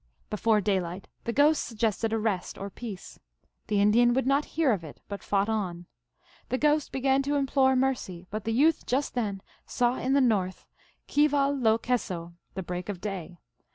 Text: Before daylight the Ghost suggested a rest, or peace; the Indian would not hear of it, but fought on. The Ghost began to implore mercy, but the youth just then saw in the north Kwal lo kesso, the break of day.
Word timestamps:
Before 0.31 0.61
daylight 0.61 1.07
the 1.25 1.31
Ghost 1.31 1.63
suggested 1.63 2.11
a 2.11 2.17
rest, 2.17 2.57
or 2.57 2.71
peace; 2.71 3.19
the 3.67 3.79
Indian 3.79 4.15
would 4.15 4.25
not 4.25 4.45
hear 4.57 4.71
of 4.71 4.83
it, 4.83 4.99
but 5.07 5.21
fought 5.21 5.47
on. 5.47 5.85
The 6.49 6.57
Ghost 6.57 6.91
began 6.91 7.21
to 7.21 7.35
implore 7.35 7.75
mercy, 7.75 8.25
but 8.31 8.43
the 8.43 8.51
youth 8.51 8.87
just 8.87 9.13
then 9.13 9.43
saw 9.67 9.99
in 9.99 10.13
the 10.13 10.19
north 10.19 10.65
Kwal 11.07 11.53
lo 11.55 11.77
kesso, 11.77 12.33
the 12.55 12.63
break 12.63 12.89
of 12.89 12.99
day. 12.99 13.37